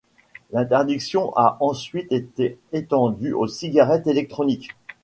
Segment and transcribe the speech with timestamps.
[0.51, 4.69] L'interdiction a ensuite été étendue aux cigarettes électroniques.